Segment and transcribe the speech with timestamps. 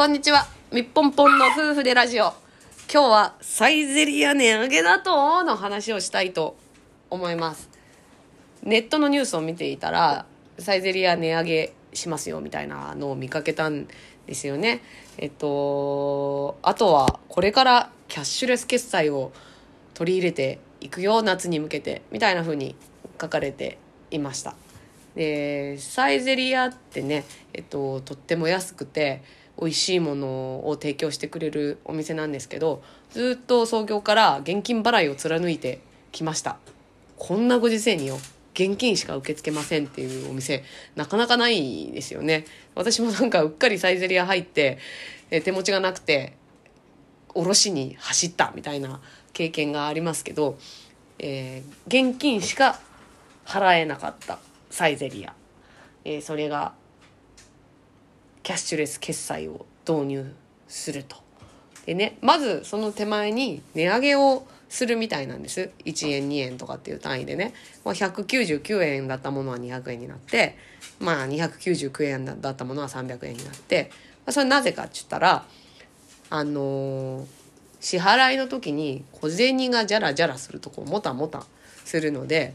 [0.00, 0.46] こんにちは。
[0.72, 2.32] みっぽんぽんの夫婦でラジオ。
[2.90, 6.56] 今日はサイゼリア値上げだとの話をしたいと
[7.10, 7.68] 思います。
[8.62, 10.24] ネットのニュースを見ていたら、
[10.58, 13.88] サイゼリア値上げしますよみたいなのを見かけたん
[14.26, 14.80] ですよね。
[15.18, 19.32] えっと、あとはこれからキャッシュレス決済を
[19.92, 22.74] 取り入れていくよ、夏に向けて、みたいな風に
[23.20, 23.76] 書かれて
[24.10, 24.54] いました。
[25.14, 29.22] でサイゼリアってね、えっと、とっても安くて
[29.60, 35.80] 美味しいものを提供してくれるお店なんですけどずっと創業から現金払いを貫いて
[36.12, 36.58] きました。
[37.16, 38.16] こんなご時世によ
[38.54, 40.64] 現金しか受け付けませんっていうお店
[40.96, 42.46] なかなかないですよね。
[42.74, 44.78] 私もなんかうっかりサイゼリア入って
[45.44, 46.34] 手持ちがなくて
[47.34, 49.00] おろしに走ったみたいな
[49.32, 50.58] 経験がありますけど、
[51.18, 52.80] えー、現金しか
[53.44, 54.38] 払えなかった
[54.70, 55.34] サイゼリア、
[56.04, 56.72] えー、それが
[58.50, 60.34] キャッシュレス決済を導入
[60.66, 61.16] すると。
[61.86, 65.70] でねまずその手前に値上げをするみたいなんです。
[65.84, 70.56] 1円2円とかっていう単位でね、まあ、199円だったものは200円になって
[70.98, 73.92] まあ299円だったものは300円になって、
[74.26, 75.44] まあ、それなぜかって言ったら
[76.30, 77.26] あのー、
[77.78, 81.44] 支払いの時に小銭がジャラジャラするとこうもたもた
[81.84, 82.54] するので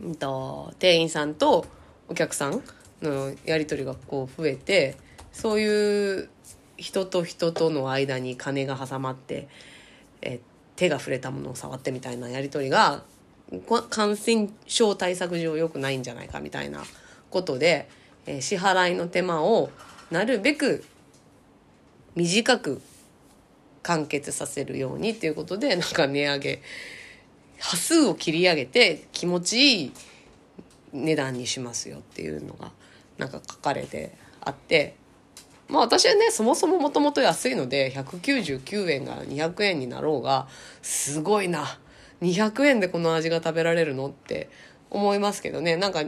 [0.00, 1.66] うんと、店員さんと
[2.08, 2.62] お客さん
[3.02, 4.96] のやり取りがこう増えて
[5.32, 6.28] そういう
[6.76, 9.48] 人と人との間に金が挟まって
[10.22, 10.40] え
[10.76, 13.02] 手が触れたものを触ってみたいなやり取りが
[13.90, 16.82] 感染症対策上良くないんじゃないかみたいな
[17.30, 17.88] ことで、
[18.26, 19.70] え支払いの手間を
[20.10, 20.84] なるべく
[22.14, 22.80] 短く
[23.82, 26.62] 完結させるようにっていうことでなんか値上げ
[27.58, 29.92] 端数を切り上げて気持ちいい
[30.92, 32.72] 値段にしますよっていうのが
[33.20, 34.96] なんか書かれてあって
[35.68, 40.48] まあ私はねそもそももともと安いので199円が200円になろうが
[40.82, 41.78] すごいな
[42.22, 44.50] 200円でこの味が食べられるのって
[44.90, 45.76] 思いますけどね。
[45.76, 46.02] なんか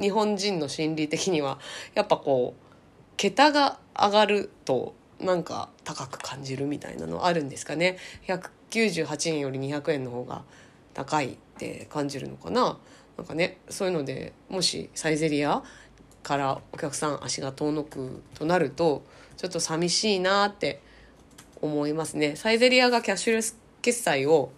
[0.00, 1.58] 日本人の心理的には
[1.94, 2.64] やっぱこう
[3.16, 7.98] 桁が上がるとなんか高く感じるみたいなのあるんですかね。
[8.70, 10.42] 198円より200円の方が
[10.94, 12.78] 高いって感じるのかな。
[13.16, 15.64] なんかねそういうのでもしサイゼリア
[16.22, 19.02] からお客さん足が遠のくとなると
[19.36, 20.80] ちょっと寂しいなって
[21.60, 22.36] 思いますね。
[22.36, 24.50] サイゼリアがキャッシュレス決済を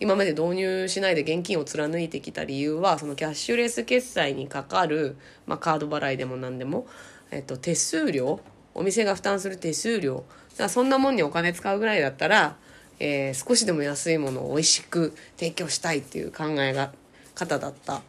[0.00, 6.86] 今まで導入しないで現金を貫いてきた理由はそのキャッシュレス決済にかかる、まあ、カード払いでも何でも、
[7.30, 8.40] えっと、手数料
[8.74, 10.24] お店が負担する手数料。
[10.56, 12.56] だそんなもんにお金使うぐらいだったら
[12.98, 16.92] えー、少しでも安いものを美味しく提供したいっていう考えが
[17.36, 18.02] 方だった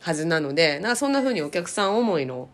[0.00, 2.48] はずなのでなんかそんな風にお客さん思いの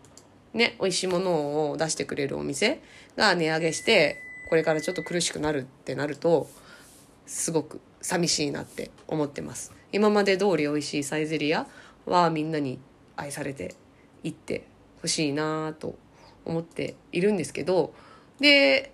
[0.53, 2.81] ね美味しいものを出してくれるお店
[3.15, 4.17] が値上げして
[4.49, 6.49] これからちょっと苦しくなるってなると
[7.27, 9.73] すごく寂しいなって思ってます。
[9.91, 11.67] 今まで通り美味しいサイゼリア
[12.05, 12.79] はみんなに
[13.15, 13.75] 愛されて
[14.23, 14.65] いって
[15.01, 15.95] ほしいなと
[16.45, 17.93] 思っているんですけど
[18.39, 18.93] で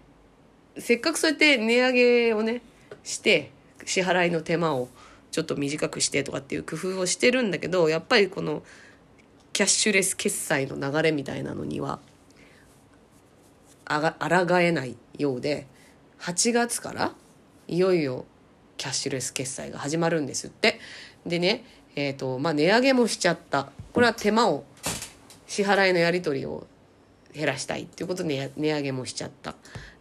[0.77, 2.61] せっかくそうやって値上げをね
[3.03, 3.51] して
[3.85, 4.89] 支払いの手間を
[5.31, 8.63] ちょっと短くしてとかっていう工夫をしてるんだけどやっぱりこの
[9.53, 11.99] キャッシュレス決済の流れみたいなのには
[13.85, 15.67] あらがえないようで
[16.19, 17.13] 8月から
[17.67, 18.25] いよいよ
[18.77, 20.79] キャッシュレス決済が始まるんですって。
[21.25, 23.71] でねえ、ー、とまあ値上げもしちゃった。
[23.93, 24.65] これは手間を
[25.47, 26.67] 支払いのやり取りを
[27.33, 29.55] 減らしたいっていうことで値上げもしちゃった。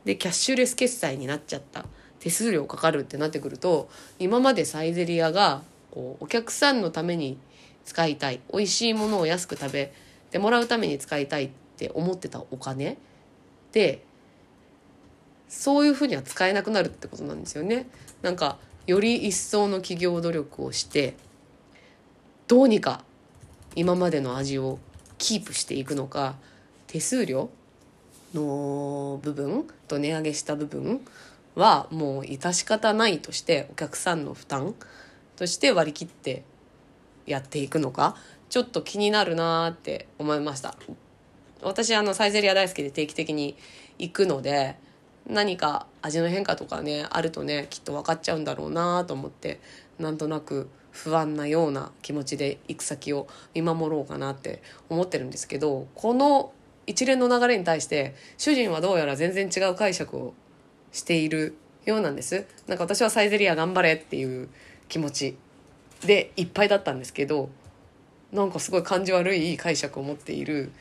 [0.05, 1.87] でキャッシュレス決済になっちゃった。
[2.27, 3.89] 手数料かかるってなってくると
[4.19, 7.39] 今までサイゼリアがこうお客さんのために
[7.85, 9.93] 使いたい美味しいものを安く食べ
[10.33, 12.99] てもらうために使いたいって思ってたお金
[13.71, 14.03] で
[15.49, 17.87] そういうふうには使えなくなるってことなんですよね。
[18.23, 18.59] なんか
[18.89, 21.15] より一層の企業努力をして
[22.49, 23.05] どうにか
[23.77, 24.81] 今までの味を
[25.19, 26.35] キープしていくのか
[26.89, 27.51] 手数料
[28.35, 31.01] の部分と値上げした部分
[31.57, 34.75] はもう致し方ないとしてお客さんの負担
[35.35, 36.45] として割り切って
[37.27, 38.15] やっていくのか
[38.49, 40.77] ちょっと気になるなって思いました。
[41.63, 43.57] 私あのサイゼリア大好きで定期的に
[43.99, 44.77] 行くので
[45.27, 49.61] 何か味の変化とかねあるとねきっと分かっちゃうんだろうなと思って
[49.99, 56.53] なんとなく不安なような気持ちで行く先を見守ろうかなって思ってるんですけどこの
[56.87, 60.35] 一連の流れに対して主人はどうやら全然違う解釈を
[60.97, 61.55] している
[61.85, 62.47] ようなんです。
[62.67, 64.49] なんか私はサイゼリア頑張れっていう
[64.89, 65.37] 気持ち
[66.05, 67.49] でいっぱいだったんですけど
[68.33, 70.73] なんかすごい感じ悪い解釈を持っている。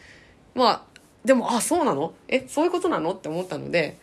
[0.55, 0.81] まあ
[1.23, 2.13] でもあそうなの？
[2.27, 3.13] えそういうことなの？
[3.13, 3.97] って思ったので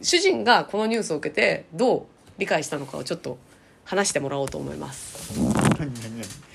[0.00, 2.02] 主人がこのニュースを受けてどう
[2.38, 3.38] 理解したのかをちょっと
[3.84, 5.38] 話してもらおうと思います。
[5.38, 5.54] 何？
[5.78, 5.92] 何？
[5.92, 5.92] 何？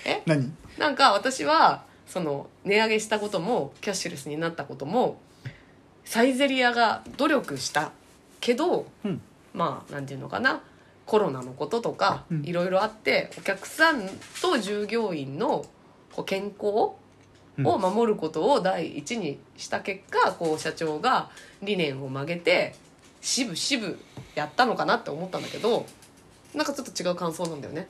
[0.06, 0.22] え？
[0.26, 0.54] 何？
[0.78, 5.20] なんか私はその値上げしたこともキャッシュレスになったことも
[6.06, 7.92] サイゼリヤが努力した
[8.46, 9.22] けどうん。
[9.54, 10.62] まあなんていうのかな。
[11.08, 12.46] コロナのこととかうん。
[12.46, 14.08] いろいろあってお客さん
[14.42, 15.66] と従業員の
[16.14, 16.98] こう健康を
[17.58, 21.32] 守ることを第一にした結果こう社長が
[21.64, 22.76] 理念を曲げて
[23.22, 23.98] 渋々
[24.36, 25.88] やったのかなって思ったんだけど
[26.54, 27.88] なんかちょっと違う感想なんだよね。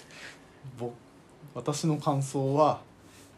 [0.78, 0.94] 僕
[1.54, 2.80] 私の感想は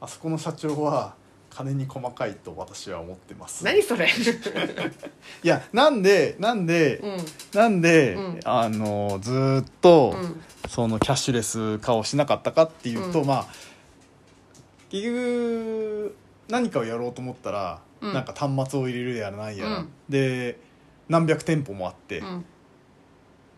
[0.00, 1.14] あそこの社長は
[1.56, 3.64] 金に細かいと私は思ってます。
[3.64, 4.06] 何それ、
[5.42, 7.16] いやなんでなんで、うん。
[7.58, 8.40] なんで、うん。
[8.44, 10.42] あのずーっと、うん。
[10.68, 13.26] そのキャッシュレス化をしなかったかっていうと、うん。
[13.26, 13.46] まあ
[14.90, 16.16] 結局
[16.48, 18.12] 何かをやろうと思ったら、うん。
[18.12, 19.88] なんか端末を入れるやらないやら、うん。
[20.10, 20.60] で
[21.08, 22.44] 何百店舗もあって、うん。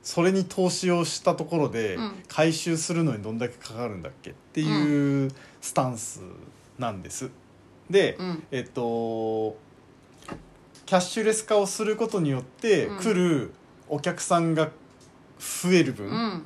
[0.05, 2.23] それに投資をしたところで、うん。
[2.29, 6.21] 回収するのにどんだけかかるんだっけっていうスタンス
[6.79, 7.29] なんです。
[7.91, 8.43] で、うん。
[8.51, 9.57] えっと
[10.87, 12.99] キャッシュレス化をすることによってうん。
[12.99, 13.53] 来る
[13.89, 14.71] お客さんが
[15.39, 16.43] 増える分、うん。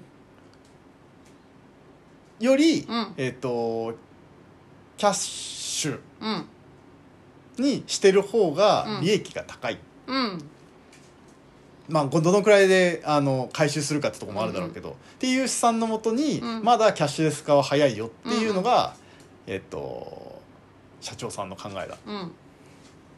[2.40, 3.14] より、うん。
[3.16, 3.94] えっと
[4.96, 6.46] キャッシュうん。
[7.58, 9.00] にしてる方がうん。
[9.02, 10.38] 利益が高い、うん。
[11.88, 16.64] まあどのくらいであの回収するかってところもあるだろうけど、っていう試算のもとに、うん。
[16.64, 18.94] まだキャッシュレス化は早いよっていうのが、
[19.46, 20.31] えっと
[21.02, 21.96] 社長さんの考えだ。
[22.06, 22.32] うん。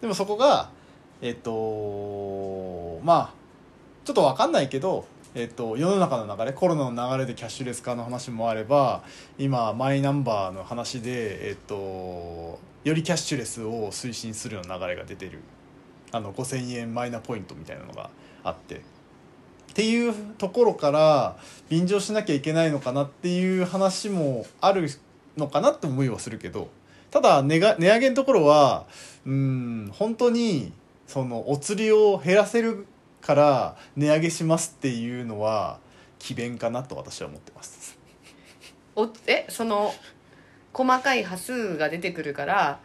[0.01, 0.71] でもそこが
[1.23, 3.45] えっとまあ
[4.05, 9.03] ちょっと分かんないけど、えっと、世の中の流れコロナの流れでキャッシュレス化の話もあれば
[9.39, 11.75] 今マイナンバーの話で、えっと、
[12.85, 15.41] よりキャッシュレスを推進するような流れが出てる。
[16.13, 18.11] あの5,000円マイナポイントみたいなのが
[18.45, 18.77] あって。
[18.77, 18.81] っ
[19.75, 21.37] ていうところから
[21.69, 24.89] 便乗しなきゃいけないのかなっていう話もある
[25.37, 26.69] のかなって思いはするけど
[27.15, 28.87] ただ値が値上げのところは
[29.25, 30.73] うん本当に
[31.07, 32.89] そのお釣りを減らせる
[33.21, 35.79] から値上げしますっていうのは
[36.19, 37.97] 詭弁かなと私は思ってます。
[38.97, 39.95] おえその
[40.73, 42.81] 細かい端数が出てくるから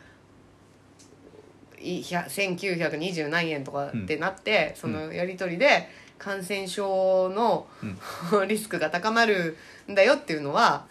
[1.82, 5.90] い100 1920何円とかってなって、そのやり取りで
[6.20, 7.66] 感染症の、
[8.48, 9.58] リスクが高まる
[9.90, 10.86] んだよっていうのは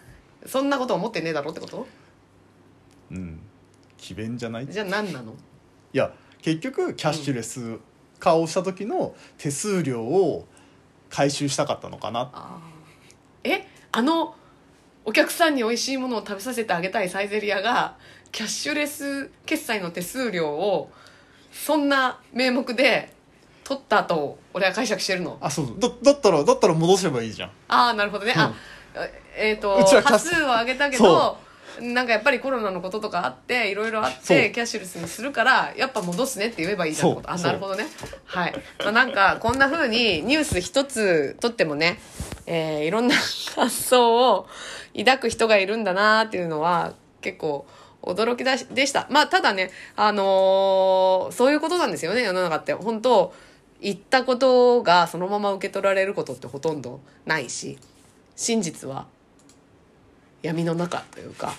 [0.45, 1.87] そんなこと思ってねえだろってこと？
[3.11, 3.41] うん、
[3.99, 4.65] 詭弁じゃない？
[4.65, 5.35] いじゃあ何なの？
[5.93, 6.13] や
[6.43, 7.79] 結局キャッシュレス
[8.19, 10.47] 化をした時の手数料を
[11.11, 12.31] 回収したかったのかな。
[12.33, 13.51] あー。
[13.51, 13.67] え？
[13.93, 14.35] あの
[15.05, 17.97] お客さんに美味しいものを食べさせてあげたいサイゼリヤが
[18.31, 20.91] キャッシュレス決済の手数料を
[21.51, 23.15] そんな名目で
[23.65, 25.39] 取ったと俺は解釈してるの。
[25.41, 25.81] あそうそう。
[25.81, 27.51] だだったらだったら戻せばいいじゃん。
[27.69, 28.53] ああなるほどね、あ
[29.37, 31.39] えっ、とうちはキャッ端数を上げたけど
[31.81, 37.31] なんかやっぱりコロナのこととかあっていろいろあってキャッシュレスにするからやっぱ戻すねって言えばいいじゃんこと。
[37.31, 37.87] あなるほどね。
[38.25, 41.99] はい、まあ、なんかこんな風にニュース一つとってもね、
[42.47, 44.47] えーいろんな発想を
[44.97, 47.67] 抱く人がいるんだなっていうのは結構
[48.03, 49.07] 驚きだしでした。
[49.11, 52.73] まあただねあのーそういうことなんですよね世の中って。
[52.73, 53.35] 本当
[53.81, 57.79] 言ったことがそのまま受け取られることってほとんどないし
[58.35, 59.07] 真実は
[60.43, 61.53] 闇の中というか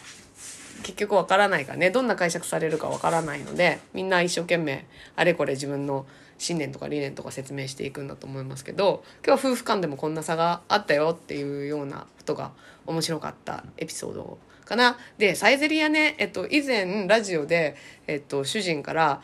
[0.83, 6.05] 結局わからないからねどんな解釈されるかわからないのでみんな一生懸命あれこれ自分の
[6.38, 12.51] 信念とか理念とか説明していくんだと思いますけど今日は夫婦間でもこんな差があったよっていうようなことが
[12.86, 14.98] 面白かったエピソードかな。
[15.17, 17.75] でサイゼリヤね、えっと、以前ラジオで、
[18.07, 19.21] えっと、主人から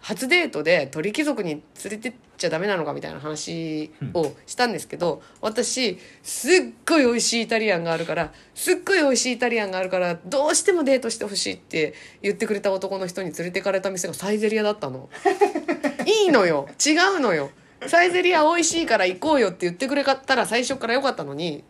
[0.00, 6.52] 初デートで鳥貴族に連れてっちゃダメなのかみたいな話をしたんですけど、私すっ
[6.86, 15.10] ごい美味しいイタリアンがあるからすっごい美味しいイタリアンがあるからどうしてもデートしてほしいって言ってくれた男の人に連れてかれた店がサイゼリヤだったの。
[16.06, 16.68] いいのよ。
[16.84, 17.50] 違うのよ。
[17.86, 21.62] サイゼリヤ美味しいから行こうよって言ってくれたら最初からよかったのに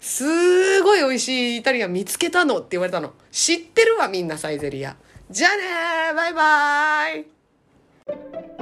[0.00, 3.12] すごい美味しいイタリアン見つけたのって言われたの。
[3.30, 4.96] 知ってるわみんなサイゼリヤ
[5.30, 6.14] じゃあねー。
[6.14, 7.41] バイバーイ
[8.06, 8.61] Thank you.